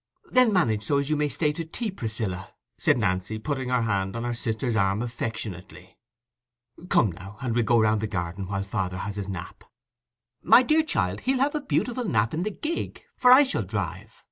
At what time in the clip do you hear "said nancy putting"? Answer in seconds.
2.79-3.69